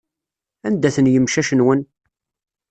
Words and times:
Anda-ten 0.67 1.11
yimcac-nwen? 1.13 1.81